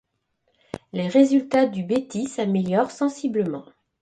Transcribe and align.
Les 0.93 1.07
résultats 1.07 1.67
du 1.67 1.83
Betis 1.83 2.25
s'améliorent 2.25 2.89
sensiblement. 2.89 3.65